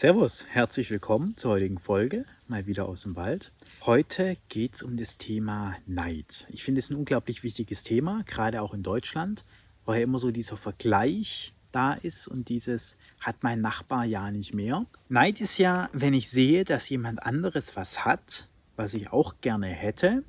[0.00, 3.52] Servus, herzlich willkommen zur heutigen Folge, mal wieder aus dem Wald.
[3.82, 6.46] Heute geht es um das Thema Neid.
[6.48, 9.44] Ich finde es ein unglaublich wichtiges Thema, gerade auch in Deutschland,
[9.84, 14.54] weil ja immer so dieser Vergleich da ist und dieses hat mein Nachbar ja nicht
[14.54, 14.86] mehr.
[15.10, 19.66] Neid ist ja, wenn ich sehe, dass jemand anderes was hat, was ich auch gerne
[19.66, 20.24] hätte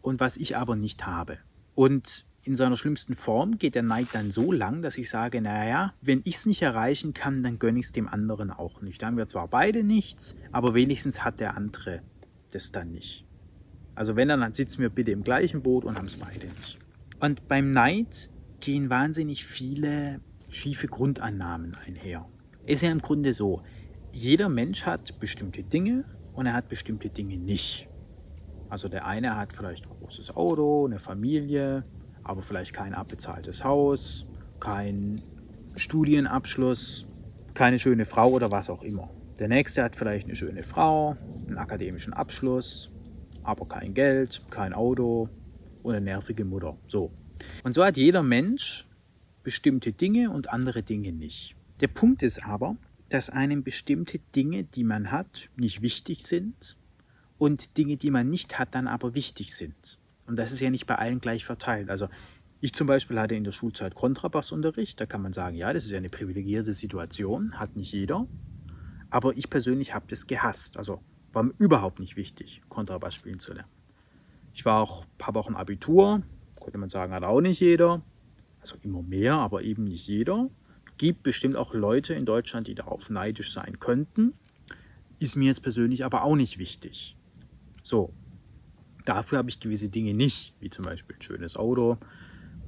[0.00, 1.38] und was ich aber nicht habe.
[1.74, 5.94] Und in seiner schlimmsten Form geht der Neid dann so lang, dass ich sage, naja,
[6.00, 9.00] wenn ich es nicht erreichen kann, dann gönne ich es dem anderen auch nicht.
[9.00, 12.02] Da haben wir zwar beide nichts, aber wenigstens hat der andere
[12.50, 13.24] das dann nicht.
[13.94, 16.78] Also wenn, dann sitzen wir bitte im gleichen Boot und haben es beide nicht.
[17.20, 18.30] Und beim Neid
[18.60, 22.28] gehen wahnsinnig viele schiefe Grundannahmen einher.
[22.66, 23.62] Ist ja im Grunde so,
[24.12, 27.88] jeder Mensch hat bestimmte Dinge und er hat bestimmte Dinge nicht.
[28.68, 31.84] Also der eine hat vielleicht ein großes Auto, eine Familie,
[32.24, 34.26] aber vielleicht kein abbezahltes Haus,
[34.60, 35.20] kein
[35.76, 37.06] Studienabschluss,
[37.54, 39.10] keine schöne Frau oder was auch immer.
[39.38, 41.16] Der nächste hat vielleicht eine schöne Frau,
[41.46, 42.90] einen akademischen Abschluss,
[43.42, 45.28] aber kein Geld, kein Auto
[45.82, 46.76] und eine nervige Mutter.
[46.86, 47.10] So.
[47.64, 48.86] Und so hat jeder Mensch
[49.42, 51.56] bestimmte Dinge und andere Dinge nicht.
[51.80, 52.76] Der Punkt ist aber,
[53.08, 56.76] dass einem bestimmte Dinge, die man hat, nicht wichtig sind
[57.38, 59.98] und Dinge, die man nicht hat, dann aber wichtig sind.
[60.26, 61.90] Und das ist ja nicht bei allen gleich verteilt.
[61.90, 62.08] Also
[62.60, 65.00] ich zum Beispiel hatte in der Schulzeit Kontrabassunterricht.
[65.00, 68.26] Da kann man sagen, ja, das ist ja eine privilegierte Situation, hat nicht jeder.
[69.10, 70.76] Aber ich persönlich habe das gehasst.
[70.76, 73.68] Also war mir überhaupt nicht wichtig, Kontrabass spielen zu lernen.
[74.54, 76.22] Ich war auch ein paar Wochen Abitur,
[76.60, 78.02] könnte man sagen, hat auch nicht jeder.
[78.60, 80.48] Also immer mehr, aber eben nicht jeder.
[80.98, 84.34] Gibt bestimmt auch Leute in Deutschland, die darauf neidisch sein könnten.
[85.18, 87.16] Ist mir jetzt persönlich aber auch nicht wichtig.
[87.82, 88.12] So,
[89.04, 91.98] Dafür habe ich gewisse Dinge nicht, wie zum Beispiel ein schönes Auto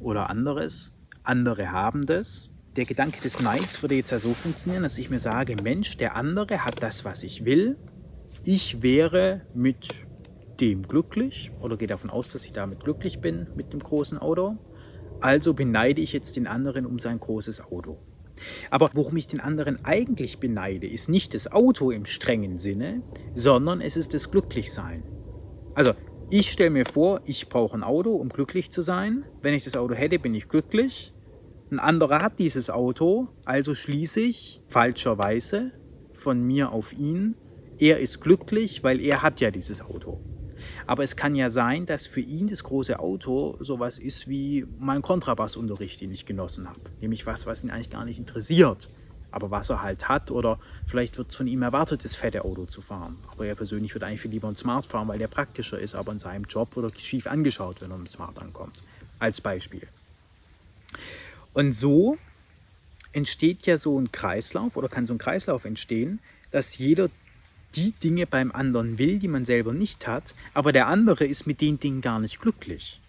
[0.00, 0.98] oder anderes.
[1.22, 2.50] Andere haben das.
[2.76, 6.16] Der Gedanke des Neids würde jetzt ja so funktionieren, dass ich mir sage, Mensch, der
[6.16, 7.76] andere hat das, was ich will.
[8.42, 9.88] Ich wäre mit
[10.60, 14.58] dem glücklich oder gehe davon aus, dass ich damit glücklich bin mit dem großen Auto.
[15.20, 17.98] Also beneide ich jetzt den anderen um sein großes Auto.
[18.70, 23.02] Aber worum ich den anderen eigentlich beneide, ist nicht das Auto im strengen Sinne,
[23.34, 25.04] sondern es ist das Glücklichsein.
[25.74, 25.94] Also
[26.30, 29.24] ich stelle mir vor, ich brauche ein Auto, um glücklich zu sein.
[29.42, 31.12] Wenn ich das Auto hätte, bin ich glücklich.
[31.70, 35.72] Ein anderer hat dieses Auto, also schließe ich falscherweise
[36.12, 37.34] von mir auf ihn.
[37.78, 40.20] Er ist glücklich, weil er hat ja dieses Auto.
[40.86, 45.02] Aber es kann ja sein, dass für ihn das große Auto sowas ist wie mein
[45.02, 46.80] Kontrabassunterricht, den ich genossen habe.
[47.00, 48.88] Nämlich was, was ihn eigentlich gar nicht interessiert
[49.34, 52.66] aber was er halt hat oder vielleicht wird es von ihm erwartet, das fette Auto
[52.66, 53.18] zu fahren.
[53.32, 56.12] Aber er persönlich würde eigentlich viel lieber ein Smart fahren, weil der praktischer ist, aber
[56.12, 58.82] in seinem Job wird er schief angeschaut, wenn er mit Smart ankommt.
[59.18, 59.88] Als Beispiel.
[61.52, 62.16] Und so
[63.12, 66.20] entsteht ja so ein Kreislauf oder kann so ein Kreislauf entstehen,
[66.50, 67.10] dass jeder
[67.74, 71.60] die Dinge beim anderen will, die man selber nicht hat, aber der andere ist mit
[71.60, 73.00] den Dingen gar nicht glücklich.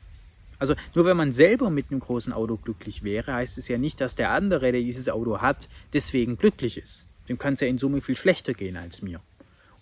[0.66, 4.02] Also nur wenn man selber mit einem großen Auto glücklich wäre, heißt es ja nicht,
[4.02, 7.06] dass der andere, der dieses Auto hat, deswegen glücklich ist.
[7.30, 9.22] Dem kann es ja in Summe viel schlechter gehen als mir.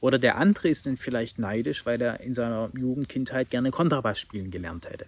[0.01, 4.51] Oder der andere ist dann vielleicht neidisch, weil er in seiner Jugendkindheit gerne Kontrabass spielen
[4.51, 5.05] gelernt hätte.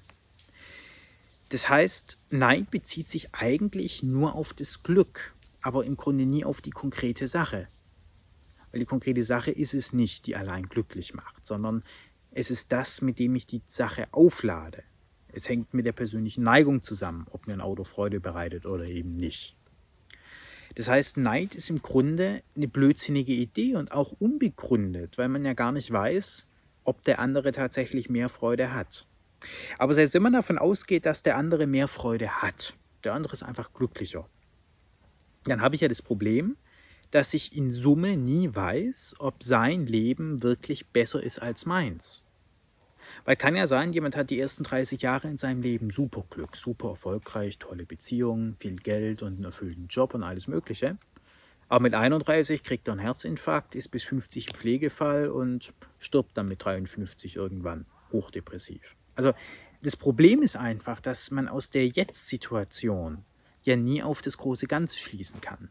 [1.49, 6.61] Das heißt, Neid bezieht sich eigentlich nur auf das Glück, aber im Grunde nie auf
[6.61, 7.67] die konkrete Sache.
[8.71, 11.83] Weil die konkrete Sache ist es nicht, die allein glücklich macht, sondern
[12.31, 14.81] es ist das, mit dem ich die Sache auflade.
[15.35, 19.15] Es hängt mit der persönlichen Neigung zusammen, ob mir ein Auto Freude bereitet oder eben
[19.15, 19.57] nicht.
[20.75, 25.53] Das heißt, Neid ist im Grunde eine blödsinnige Idee und auch unbegründet, weil man ja
[25.53, 26.49] gar nicht weiß,
[26.85, 29.07] ob der andere tatsächlich mehr Freude hat.
[29.77, 32.73] Aber selbst wenn man davon ausgeht, dass der andere mehr Freude hat,
[33.03, 34.29] der andere ist einfach glücklicher,
[35.43, 36.55] dann habe ich ja das Problem,
[37.11, 42.24] dass ich in Summe nie weiß, ob sein Leben wirklich besser ist als meins.
[43.25, 46.55] Weil kann ja sein, jemand hat die ersten 30 Jahre in seinem Leben super Glück,
[46.55, 50.97] super erfolgreich, tolle Beziehungen, viel Geld und einen erfüllten Job und alles Mögliche.
[51.67, 56.47] Aber mit 31 kriegt er einen Herzinfarkt, ist bis 50 im Pflegefall und stirbt dann
[56.47, 58.95] mit 53 irgendwann hochdepressiv.
[59.15, 59.33] Also
[59.81, 63.25] das Problem ist einfach, dass man aus der Jetzt-Situation
[63.63, 65.69] ja nie auf das große Ganze schließen kann.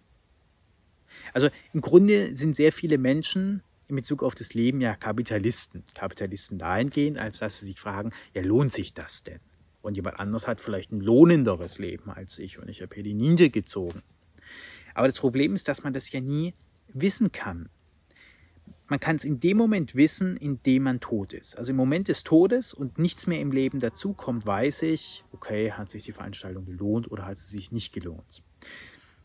[1.33, 5.85] Also im Grunde sind sehr viele Menschen in Bezug auf das Leben ja Kapitalisten.
[5.95, 9.41] Kapitalisten dahingehend, als dass sie sich fragen, ja, lohnt sich das denn?
[9.83, 13.15] Und jemand anders hat vielleicht ein lohnenderes Leben als ich und ich habe hier die
[13.15, 14.03] Niete gezogen.
[14.95, 16.55] Aber das Problem ist, dass man das ja nie
[16.89, 17.69] wissen kann.
[18.87, 21.59] Man kann es in dem Moment wissen, in dem man tot ist.
[21.59, 25.91] Also im Moment des Todes und nichts mehr im Leben dazukommt, weiß ich, okay, hat
[25.91, 28.43] sich die Veranstaltung gelohnt oder hat sie sich nicht gelohnt.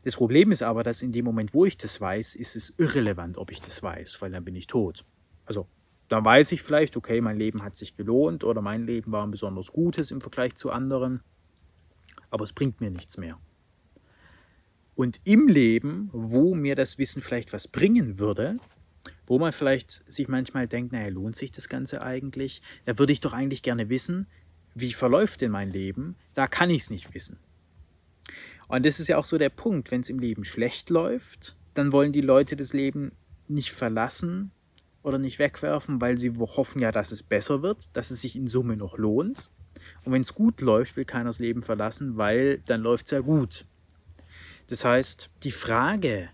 [0.04, 3.38] Das Problem ist aber, dass in dem Moment, wo ich das weiß, ist es irrelevant,
[3.38, 5.04] ob ich das weiß, weil dann bin ich tot.
[5.46, 5.68] Also
[6.08, 9.32] dann weiß ich vielleicht, okay, mein Leben hat sich gelohnt oder mein Leben war ein
[9.32, 11.22] besonders gutes im Vergleich zu anderen,
[12.32, 13.38] aber es bringt mir nichts mehr.
[14.96, 18.58] Und im Leben, wo mir das Wissen vielleicht was bringen würde,
[19.28, 22.62] wo man vielleicht sich manchmal denkt, naja, lohnt sich das Ganze eigentlich?
[22.86, 24.28] Da würde ich doch eigentlich gerne wissen,
[24.76, 26.16] wie verläuft denn mein Leben?
[26.34, 27.38] Da kann ich es nicht wissen.
[28.70, 31.92] Und das ist ja auch so der Punkt, wenn es im Leben schlecht läuft, dann
[31.92, 33.12] wollen die Leute das Leben
[33.48, 34.52] nicht verlassen
[35.02, 38.48] oder nicht wegwerfen, weil sie hoffen ja, dass es besser wird, dass es sich in
[38.48, 39.50] Summe noch lohnt.
[40.04, 43.22] Und wenn es gut läuft, will keiner das Leben verlassen, weil dann läuft es ja
[43.22, 43.66] gut.
[44.68, 46.30] Das heißt, die Frage,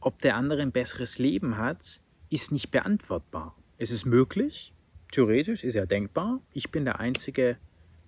[0.00, 3.54] ob der andere ein besseres Leben hat, ist nicht beantwortbar.
[3.76, 4.72] Es ist möglich,
[5.12, 6.40] theoretisch ist ja denkbar.
[6.54, 7.58] Ich bin der einzige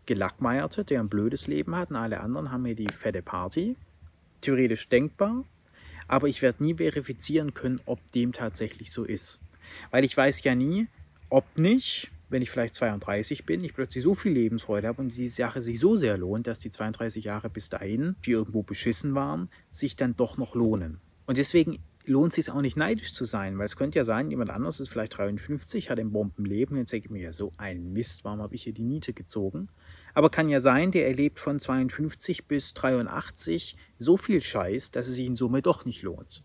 [0.06, 3.76] Gelackmeierte, der ein blödes Leben hat und alle anderen haben hier die fette Party.
[4.40, 5.44] Theoretisch denkbar,
[6.08, 9.40] aber ich werde nie verifizieren können, ob dem tatsächlich so ist.
[9.90, 10.88] Weil ich weiß ja nie,
[11.28, 15.28] ob nicht, wenn ich vielleicht 32 bin, ich plötzlich so viel Lebensfreude habe und die
[15.28, 19.48] Sache sich so sehr lohnt, dass die 32 Jahre bis dahin, die irgendwo beschissen waren,
[19.70, 21.00] sich dann doch noch lohnen.
[21.26, 21.78] Und deswegen
[22.12, 24.78] lohnt es sich auch nicht neidisch zu sein, weil es könnte ja sein, jemand anderes
[24.78, 28.40] ist vielleicht 53, hat ein Bombenleben, jetzt denke ich mir ja so ein Mist, warum
[28.40, 29.68] habe ich hier die Niete gezogen?
[30.14, 35.14] Aber kann ja sein, der erlebt von 52 bis 83 so viel Scheiß, dass es
[35.14, 36.44] sich in Summe doch nicht lohnt.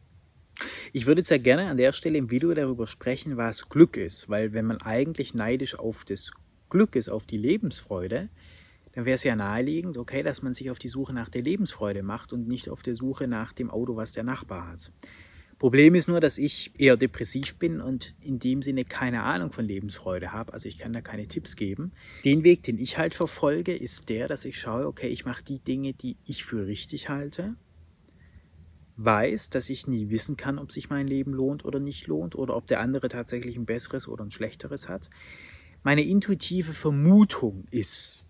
[0.92, 4.54] Ich würde ja gerne an der Stelle im Video darüber sprechen, was Glück ist, weil
[4.54, 6.32] wenn man eigentlich neidisch auf das
[6.70, 8.30] Glück ist, auf die Lebensfreude,
[8.94, 12.02] dann wäre es ja naheliegend, okay, dass man sich auf die Suche nach der Lebensfreude
[12.02, 14.92] macht und nicht auf der Suche nach dem Auto, was der Nachbar hat.
[15.60, 19.66] Problem ist nur, dass ich eher depressiv bin und in dem Sinne keine Ahnung von
[19.66, 20.54] Lebensfreude habe.
[20.54, 21.94] Also ich kann da keine Tipps geben.
[22.24, 25.58] Den Weg, den ich halt verfolge, ist der, dass ich schaue, okay, ich mache die
[25.58, 27.56] Dinge, die ich für richtig halte.
[28.98, 32.56] Weiß, dass ich nie wissen kann, ob sich mein Leben lohnt oder nicht lohnt oder
[32.56, 35.10] ob der andere tatsächlich ein besseres oder ein schlechteres hat.
[35.82, 38.28] Meine intuitive Vermutung ist,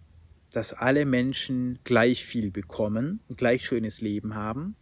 [0.52, 4.78] dass alle Menschen gleich viel bekommen, ein gleich schönes Leben haben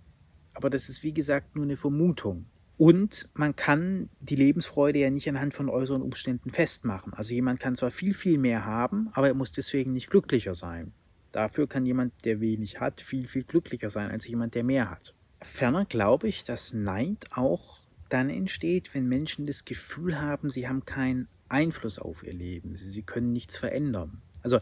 [0.55, 2.45] aber das ist wie gesagt nur eine Vermutung.
[2.77, 7.13] Und man kann die Lebensfreude ja nicht anhand von äußeren Umständen festmachen.
[7.13, 10.91] Also jemand kann zwar viel, viel mehr haben, aber er muss deswegen nicht glücklicher sein.
[11.31, 15.13] Dafür kann jemand, der wenig hat, viel, viel glücklicher sein als jemand, der mehr hat.
[15.41, 17.79] Ferner glaube ich, dass Neid auch
[18.09, 22.75] dann entsteht, wenn Menschen das Gefühl haben, sie haben keinen Einfluss auf ihr Leben.
[22.75, 24.21] Sie können nichts verändern.
[24.43, 24.57] Also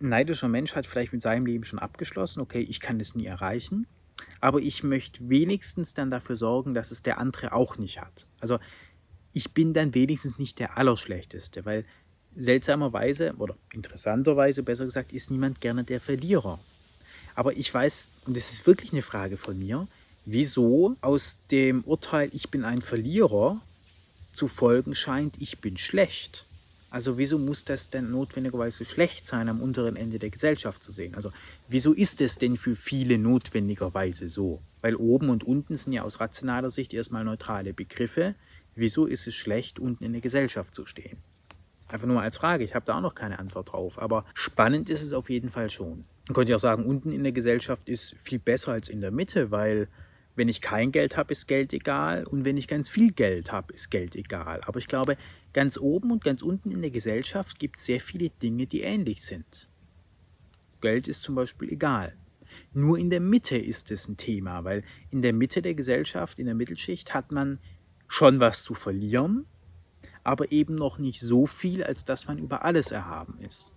[0.00, 3.26] ein neidischer Mensch hat vielleicht mit seinem Leben schon abgeschlossen, okay, ich kann das nie
[3.26, 3.86] erreichen
[4.40, 8.26] aber ich möchte wenigstens dann dafür sorgen, dass es der andere auch nicht hat.
[8.40, 8.58] Also
[9.32, 11.84] ich bin dann wenigstens nicht der Allerschlechteste, weil
[12.36, 16.58] seltsamerweise oder interessanterweise besser gesagt ist niemand gerne der Verlierer.
[17.34, 19.86] Aber ich weiß, und das ist wirklich eine Frage von mir,
[20.24, 23.60] wieso aus dem Urteil, ich bin ein Verlierer,
[24.32, 26.46] zu folgen scheint, ich bin schlecht.
[26.90, 31.14] Also wieso muss das denn notwendigerweise schlecht sein, am unteren Ende der Gesellschaft zu sehen?
[31.14, 31.30] Also
[31.68, 34.60] wieso ist es denn für viele notwendigerweise so?
[34.82, 38.34] Weil oben und unten sind ja aus rationaler Sicht erstmal neutrale Begriffe.
[38.74, 41.18] Wieso ist es schlecht, unten in der Gesellschaft zu stehen?
[41.86, 44.90] Einfach nur mal als Frage, ich habe da auch noch keine Antwort drauf, aber spannend
[44.90, 46.04] ist es auf jeden Fall schon.
[46.26, 49.10] Man könnte ja auch sagen, unten in der Gesellschaft ist viel besser als in der
[49.10, 49.88] Mitte, weil
[50.40, 53.72] wenn ich kein Geld habe, ist Geld egal und wenn ich ganz viel Geld habe,
[53.72, 54.60] ist Geld egal.
[54.66, 55.16] Aber ich glaube,
[55.52, 59.22] Ganz oben und ganz unten in der Gesellschaft gibt es sehr viele Dinge, die ähnlich
[59.22, 59.68] sind.
[60.80, 62.14] Geld ist zum Beispiel egal.
[62.72, 66.46] Nur in der Mitte ist es ein Thema, weil in der Mitte der Gesellschaft, in
[66.46, 67.58] der Mittelschicht, hat man
[68.06, 69.46] schon was zu verlieren,
[70.22, 73.72] aber eben noch nicht so viel, als dass man über alles erhaben ist.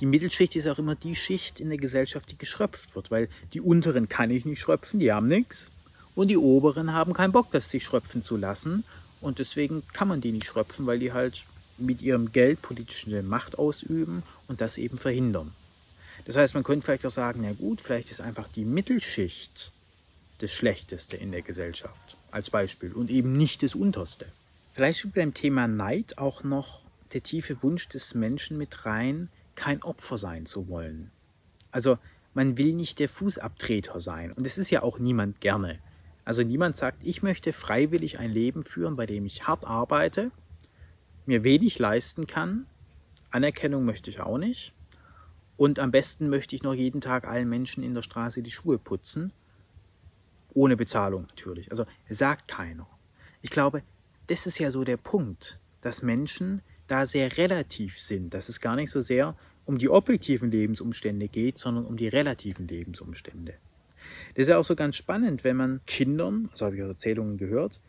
[0.00, 3.60] Die Mittelschicht ist auch immer die Schicht in der Gesellschaft, die geschröpft wird, weil die
[3.60, 5.70] unteren kann ich nicht schröpfen, die haben nichts.
[6.18, 8.82] Und die oberen haben keinen Bock, das sich schröpfen zu lassen
[9.20, 11.44] und deswegen kann man die nicht schröpfen, weil die halt
[11.76, 15.52] mit ihrem Geld politische Macht ausüben und das eben verhindern.
[16.24, 19.70] Das heißt, man könnte vielleicht auch sagen, na gut, vielleicht ist einfach die Mittelschicht
[20.38, 24.26] das Schlechteste in der Gesellschaft als Beispiel und eben nicht das Unterste.
[24.74, 26.80] Vielleicht spielt beim Thema Neid auch noch
[27.12, 31.12] der tiefe Wunsch des Menschen mit rein, kein Opfer sein zu wollen.
[31.70, 31.96] Also
[32.34, 35.78] man will nicht der Fußabtreter sein und es ist ja auch niemand gerne.
[36.28, 40.30] Also niemand sagt, ich möchte freiwillig ein Leben führen, bei dem ich hart arbeite,
[41.24, 42.66] mir wenig leisten kann,
[43.30, 44.74] Anerkennung möchte ich auch nicht
[45.56, 48.76] und am besten möchte ich noch jeden Tag allen Menschen in der Straße die Schuhe
[48.76, 49.32] putzen,
[50.52, 51.70] ohne Bezahlung natürlich.
[51.70, 52.86] Also sagt keiner.
[53.40, 53.82] Ich glaube,
[54.26, 58.76] das ist ja so der Punkt, dass Menschen da sehr relativ sind, dass es gar
[58.76, 63.54] nicht so sehr um die objektiven Lebensumstände geht, sondern um die relativen Lebensumstände.
[64.34, 67.38] Das ist ja auch so ganz spannend, wenn man Kindern, so habe ich aus Erzählungen
[67.38, 67.80] gehört,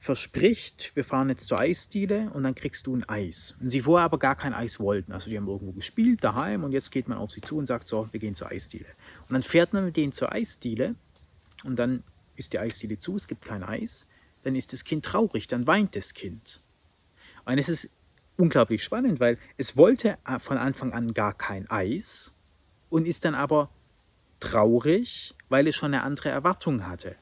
[0.00, 3.54] verspricht, wir fahren jetzt zur Eisdiele und dann kriegst du ein Eis.
[3.60, 5.12] Und sie vorher aber gar kein Eis wollten.
[5.12, 7.86] Also die haben irgendwo gespielt daheim und jetzt geht man auf sie zu und sagt
[7.86, 8.86] so, wir gehen zur Eisdiele.
[9.28, 10.94] Und dann fährt man mit denen zur Eisdiele
[11.64, 12.02] und dann
[12.36, 14.06] ist die Eisdiele zu, es gibt kein Eis.
[14.42, 16.62] Dann ist das Kind traurig, dann weint das Kind.
[17.44, 17.90] Und es ist
[18.38, 22.34] unglaublich spannend, weil es wollte von Anfang an gar kein Eis
[22.88, 23.68] und ist dann aber
[24.40, 27.16] traurig, weil es schon eine andere Erwartung hatte.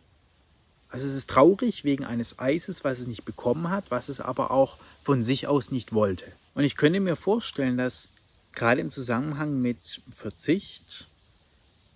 [0.89, 4.51] Also es ist traurig wegen eines Eises, was es nicht bekommen hat, was es aber
[4.51, 6.33] auch von sich aus nicht wollte.
[6.55, 8.09] Und ich könnte mir vorstellen, dass
[8.53, 11.09] gerade im Zusammenhang mit Verzicht,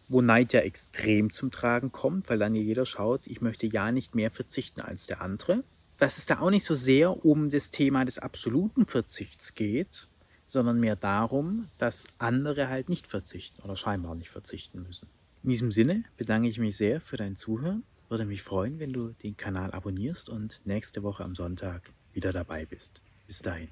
[0.09, 4.15] wo Neid ja extrem zum Tragen kommt, weil dann jeder schaut, ich möchte ja nicht
[4.15, 5.65] mehr verzichten als der andere,
[5.99, 10.09] dass es da auch nicht so sehr um das Thema des absoluten Verzichts geht,
[10.53, 15.09] sondern mehr darum, dass andere halt nicht verzichten oder scheinbar nicht verzichten müssen.
[15.43, 17.83] In diesem Sinne bedanke ich mich sehr für dein Zuhören
[18.13, 21.81] würde mich freuen, wenn du den Kanal abonnierst und nächste Woche am Sonntag
[22.13, 23.01] wieder dabei bist.
[23.27, 23.69] Bis dahin.